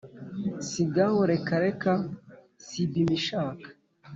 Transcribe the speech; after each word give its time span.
sigaho 0.67 1.19
rekareka 1.31 1.91
sibmishaka 2.67 3.67